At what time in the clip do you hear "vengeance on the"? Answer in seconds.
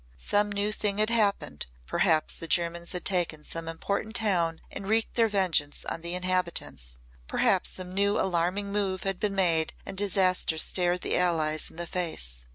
5.27-6.15